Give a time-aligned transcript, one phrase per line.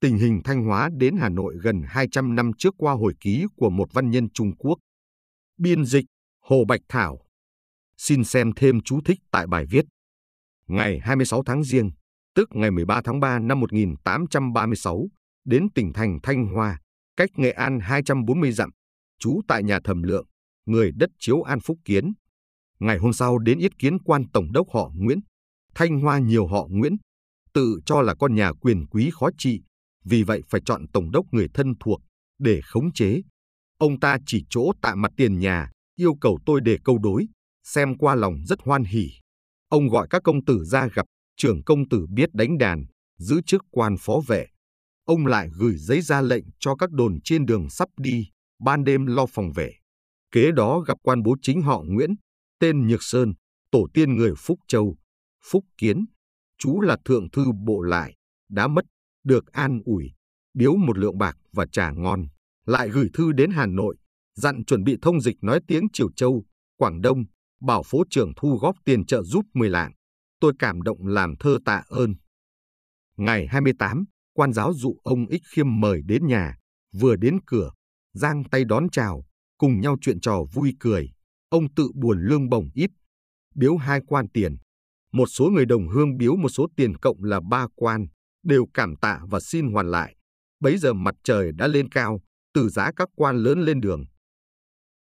[0.00, 3.70] tình hình Thanh Hóa đến Hà Nội gần 200 năm trước qua hồi ký của
[3.70, 4.78] một văn nhân Trung Quốc.
[5.58, 6.04] Biên dịch
[6.42, 7.26] Hồ Bạch Thảo
[7.96, 9.84] Xin xem thêm chú thích tại bài viết.
[10.68, 11.90] Ngày 26 tháng Giêng,
[12.34, 15.08] tức ngày 13 tháng 3 năm 1836,
[15.44, 16.80] đến tỉnh thành Thanh Hoa,
[17.16, 18.70] cách Nghệ An 240 dặm,
[19.18, 20.26] trú tại nhà thẩm lượng,
[20.66, 22.12] người đất chiếu An Phúc Kiến.
[22.78, 25.20] Ngày hôm sau đến yết kiến quan tổng đốc họ Nguyễn,
[25.74, 26.96] Thanh Hoa nhiều họ Nguyễn,
[27.52, 29.62] tự cho là con nhà quyền quý khó trị,
[30.08, 32.00] vì vậy phải chọn tổng đốc người thân thuộc
[32.38, 33.22] để khống chế.
[33.78, 37.26] Ông ta chỉ chỗ tạ mặt tiền nhà, yêu cầu tôi để câu đối,
[37.64, 39.10] xem qua lòng rất hoan hỉ.
[39.68, 41.06] Ông gọi các công tử ra gặp,
[41.36, 42.86] trưởng công tử biết đánh đàn,
[43.18, 44.46] giữ chức quan phó vệ.
[45.04, 48.28] Ông lại gửi giấy ra lệnh cho các đồn trên đường sắp đi,
[48.64, 49.72] ban đêm lo phòng vệ.
[50.30, 52.10] Kế đó gặp quan bố chính họ Nguyễn,
[52.60, 53.32] tên Nhược Sơn,
[53.70, 54.96] tổ tiên người Phúc Châu,
[55.50, 56.04] Phúc Kiến,
[56.58, 58.14] chú là thượng thư bộ lại,
[58.50, 58.84] đã mất,
[59.26, 60.12] được an ủi,
[60.54, 62.26] biếu một lượng bạc và trà ngon,
[62.66, 63.96] lại gửi thư đến Hà Nội,
[64.34, 66.44] dặn chuẩn bị thông dịch nói tiếng Triều Châu,
[66.78, 67.24] Quảng Đông,
[67.60, 69.92] bảo phố trưởng thu góp tiền trợ giúp 10 lạng.
[70.40, 72.14] Tôi cảm động làm thơ tạ ơn.
[73.16, 76.56] Ngày 28, quan giáo dụ ông Ích Khiêm mời đến nhà,
[77.00, 77.70] vừa đến cửa,
[78.14, 79.24] giang tay đón chào,
[79.58, 81.10] cùng nhau chuyện trò vui cười.
[81.48, 82.90] Ông tự buồn lương bổng ít,
[83.54, 84.56] biếu hai quan tiền.
[85.12, 88.06] Một số người đồng hương biếu một số tiền cộng là ba quan,
[88.46, 90.16] đều cảm tạ và xin hoàn lại.
[90.60, 92.20] Bấy giờ mặt trời đã lên cao,
[92.54, 94.04] từ giá các quan lớn lên đường.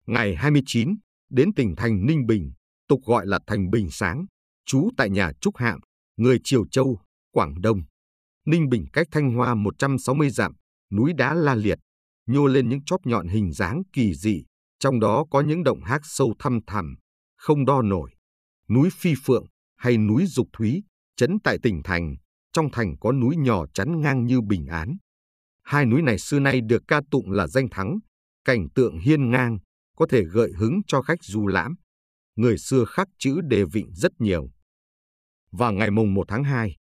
[0.07, 0.95] Ngày 29,
[1.29, 2.51] đến tỉnh thành Ninh Bình,
[2.88, 4.25] tục gọi là thành Bình Sáng,
[4.66, 5.79] trú tại nhà Trúc Hạm,
[6.17, 7.01] người Triều Châu,
[7.31, 7.81] Quảng Đông.
[8.45, 10.53] Ninh Bình cách Thanh Hoa 160 dặm,
[10.91, 11.79] núi đá la liệt,
[12.27, 14.43] nhô lên những chóp nhọn hình dáng kỳ dị,
[14.79, 16.95] trong đó có những động hác sâu thăm thẳm,
[17.38, 18.11] không đo nổi.
[18.69, 19.45] Núi Phi Phượng
[19.77, 20.83] hay núi Dục Thúy,
[21.16, 22.16] chấn tại tỉnh thành,
[22.55, 24.97] trong thành có núi nhỏ chắn ngang như bình án.
[25.63, 27.99] Hai núi này xưa nay được ca tụng là danh thắng,
[28.45, 29.57] cảnh tượng hiên ngang,
[29.97, 31.75] có thể gợi hứng cho khách du lãm.
[32.35, 34.49] Người xưa khắc chữ đề vịnh rất nhiều.
[35.51, 36.75] và ngày mùng 1 tháng 2,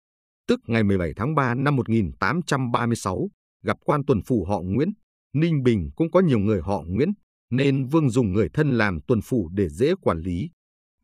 [0.47, 3.29] tức ngày 17 tháng 3 năm 1836,
[3.63, 4.89] gặp quan tuần phủ họ Nguyễn,
[5.33, 7.09] Ninh Bình cũng có nhiều người họ Nguyễn,
[7.49, 10.49] nên Vương dùng người thân làm tuần phủ để dễ quản lý.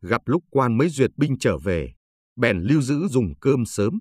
[0.00, 1.92] Gặp lúc quan mới duyệt binh trở về,
[2.36, 3.98] bèn lưu giữ dùng cơm sớm,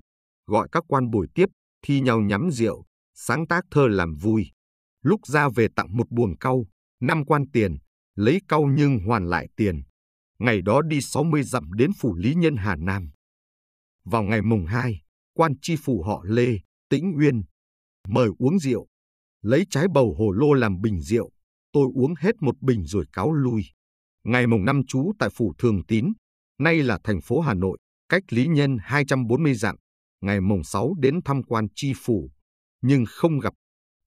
[0.50, 1.50] gọi các quan buổi tiếp,
[1.86, 4.52] thi nhau nhắm rượu, sáng tác thơ làm vui.
[5.02, 6.66] Lúc ra về tặng một buồng cau,
[7.02, 7.78] năm quan tiền,
[8.16, 9.84] lấy cau nhưng hoàn lại tiền.
[10.40, 13.09] Ngày đó đi 60 dặm đến phủ Lý Nhân Hà Nam.
[14.06, 15.02] Vào ngày mùng 2,
[15.34, 16.59] quan tri phủ họ Lê,
[16.90, 17.44] Tĩnh Uyên,
[18.08, 18.88] mời uống rượu.
[19.42, 21.32] Lấy trái bầu hồ lô làm bình rượu,
[21.72, 23.66] tôi uống hết một bình rồi cáo lui.
[24.24, 26.14] Ngày mùng 5 trú tại phủ Thường Tín,
[26.59, 27.78] nay là thành phố Hà Nội,
[28.09, 29.76] cách Lý Nhân 240 dặm.
[30.22, 32.31] Ngày mùng 6 đến thăm quan tri phủ,
[32.81, 33.53] nhưng không gặp.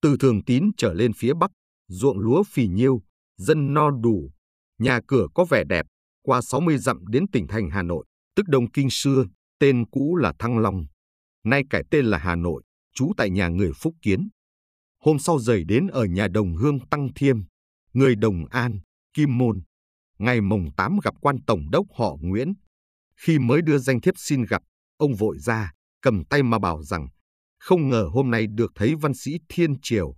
[0.03, 1.51] Từ Thường Tín trở lên phía Bắc,
[1.89, 3.03] ruộng lúa phì nhiêu,
[3.37, 4.31] dân no đủ,
[4.79, 5.87] nhà cửa có vẻ đẹp,
[6.23, 8.05] qua 60 dặm đến tỉnh thành Hà Nội,
[8.37, 9.25] tức Đông Kinh xưa,
[9.59, 10.85] tên cũ là Thăng Long.
[11.45, 12.63] Nay cải tên là Hà Nội,
[12.95, 14.29] trú tại nhà người Phúc Kiến.
[14.99, 17.37] Hôm sau rời đến ở nhà đồng hương Tăng Thiêm,
[17.93, 18.81] người Đồng An,
[19.15, 19.63] Kim Môn.
[20.19, 22.53] Ngày mồng 8 gặp quan tổng đốc họ Nguyễn.
[23.17, 24.63] Khi mới đưa danh thiếp xin gặp,
[24.97, 25.73] ông vội ra,
[26.03, 27.09] cầm tay mà bảo rằng,
[27.59, 30.17] không ngờ hôm nay được thấy văn sĩ Thiên Triều.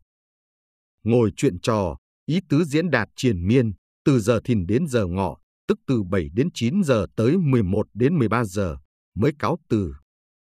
[1.05, 1.97] Ngồi chuyện trò,
[2.27, 3.72] Ý tứ diễn đạt triền miên,
[4.05, 5.37] từ giờ thìn đến giờ ngọ,
[5.69, 8.77] tức từ 7 đến 9 giờ tới 11 đến 13 giờ,
[9.15, 9.95] mới cáo từ.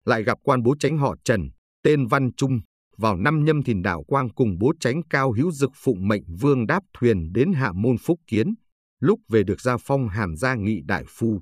[0.05, 1.49] Lại gặp quan bố tránh họ Trần,
[1.83, 2.61] tên Văn Trung,
[2.97, 6.67] vào năm nhâm thìn đạo quang cùng bố tránh cao hữu dực phụng mệnh vương
[6.67, 8.55] đáp thuyền đến hạ môn phúc kiến,
[9.01, 11.41] lúc về được gia phong hàm gia nghị đại phu.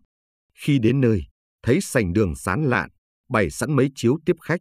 [0.65, 1.23] Khi đến nơi,
[1.63, 2.91] thấy sành đường sán lạn,
[3.29, 4.61] bày sẵn mấy chiếu tiếp khách.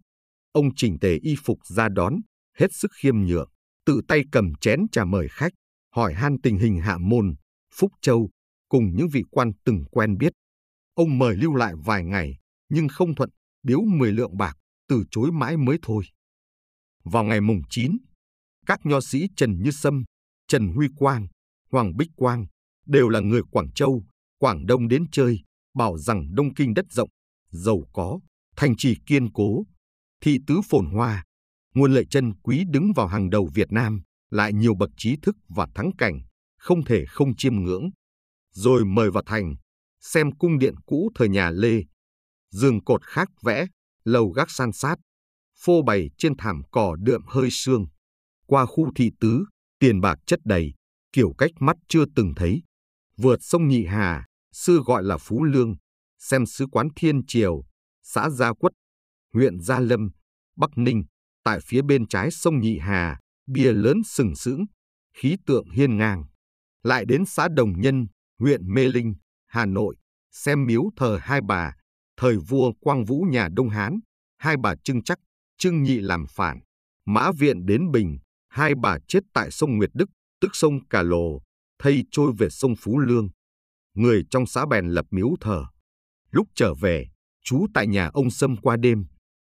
[0.52, 2.16] Ông chỉnh tề y phục ra đón,
[2.58, 3.50] hết sức khiêm nhượng,
[3.86, 5.53] tự tay cầm chén trà mời khách
[5.96, 7.36] hỏi han tình hình hạ môn,
[7.74, 8.30] Phúc Châu,
[8.70, 10.34] cùng những vị quan từng quen biết.
[10.94, 12.38] Ông mời lưu lại vài ngày,
[12.70, 13.30] nhưng không thuận,
[13.64, 16.03] biếu 10 lượng bạc, từ chối mãi mới thôi.
[17.03, 17.97] Vào ngày mùng 9,
[18.66, 20.03] các nho sĩ Trần Như Sâm,
[20.47, 21.28] Trần Huy Quang,
[21.72, 22.46] Hoàng Bích Quang
[22.85, 24.03] đều là người Quảng Châu,
[24.40, 25.40] Quảng Đông đến chơi,
[25.73, 27.09] bảo rằng Đông Kinh đất rộng,
[27.50, 28.20] giàu có,
[28.55, 29.63] thành trì kiên cố,
[30.22, 31.23] thị tứ phồn hoa,
[31.73, 35.35] nguồn lợi chân quý đứng vào hàng đầu Việt Nam, lại nhiều bậc trí thức
[35.49, 36.19] và thắng cảnh,
[36.57, 37.90] không thể không chiêm ngưỡng.
[38.52, 39.55] Rồi mời vào thành,
[40.02, 41.84] xem cung điện cũ thời nhà Lê,
[42.52, 43.67] giường cột khác vẽ,
[44.03, 44.96] lầu gác san sát,
[45.55, 47.85] phô bày trên thảm cỏ đượm hơi sương.
[48.47, 49.46] Qua khu thị tứ,
[49.79, 50.73] tiền bạc chất đầy,
[51.13, 52.61] kiểu cách mắt chưa từng thấy.
[53.17, 55.75] Vượt sông Nhị Hà, xưa gọi là Phú Lương,
[56.19, 57.63] xem sứ quán Thiên Triều,
[58.07, 58.73] xã Gia Quất,
[59.34, 60.09] huyện Gia Lâm,
[60.57, 61.03] Bắc Ninh,
[61.43, 64.66] tại phía bên trái sông Nhị Hà, bia lớn sừng sững,
[65.17, 66.23] khí tượng hiên ngang.
[66.84, 68.07] Lại đến xã Đồng Nhân,
[68.40, 69.16] huyện Mê Linh,
[69.47, 69.96] Hà Nội,
[70.31, 71.73] xem miếu thờ hai bà,
[72.17, 73.99] thời vua Quang Vũ nhà Đông Hán,
[74.37, 75.19] hai bà trưng chắc,
[75.58, 76.59] trưng nhị làm phản.
[77.05, 78.17] Mã viện đến Bình,
[78.49, 80.09] hai bà chết tại sông Nguyệt Đức,
[80.41, 81.41] tức sông Cà Lồ,
[81.79, 83.29] thây trôi về sông Phú Lương.
[83.93, 85.66] Người trong xã bèn lập miếu thờ.
[86.31, 87.08] Lúc trở về,
[87.46, 89.06] chú tại nhà ông Sâm qua đêm,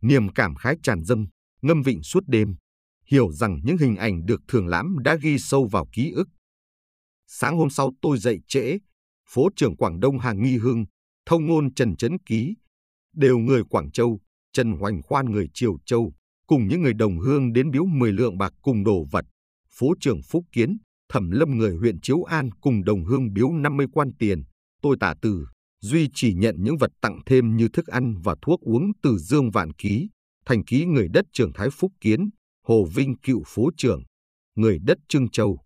[0.02, 1.26] niềm cảm khái tràn dâng,
[1.62, 2.56] ngâm vịnh suốt đêm,
[3.06, 6.30] hiểu rằng những hình ảnh được thường lãm đã ghi sâu vào ký ức.
[7.28, 8.78] Sáng hôm sau tôi dậy trễ,
[9.30, 10.86] phố trưởng Quảng Đông hàng Nghi hương
[11.26, 12.56] thông ngôn Trần Trấn Ký,
[13.14, 14.20] đều người Quảng Châu,
[14.54, 16.14] Trần Hoành Khoan người Triều Châu,
[16.48, 19.26] cùng những người đồng hương đến biếu 10 lượng bạc cùng đồ vật.
[19.78, 20.78] Phố trưởng Phúc Kiến,
[21.10, 24.44] Thẩm Lâm người huyện Chiếu An cùng đồng hương biếu 50 quan tiền.
[24.82, 25.46] Tôi tả từ,
[25.82, 29.52] Duy chỉ nhận những vật tặng thêm như thức ăn và thuốc uống từ Dương
[29.52, 30.10] Vạn Ký,
[30.46, 32.30] thành ký người đất trường Thái Phúc Kiến,
[32.68, 34.04] Hồ Vinh cựu phố trưởng,
[34.56, 35.60] người đất trương Châu.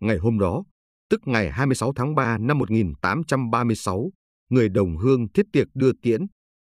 [0.00, 0.64] Ngày hôm đó,
[1.10, 4.10] tức ngày 26 tháng 3 năm 1836,
[4.48, 6.26] người đồng hương thiết tiệc đưa tiễn,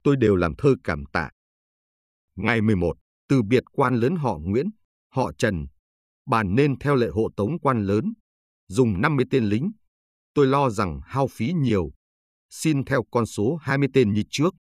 [0.03, 1.31] tôi đều làm thơ cảm tạ.
[2.37, 2.97] Ngày 11,
[3.29, 4.71] từ biệt quan lớn họ Nguyễn,
[5.15, 5.67] họ Trần,
[6.27, 8.13] bàn nên theo lệ hộ tống quan lớn,
[8.69, 9.71] dùng 50 tên lính.
[10.35, 11.91] Tôi lo rằng hao phí nhiều,
[12.51, 14.55] xin theo con số 20 tên như trước.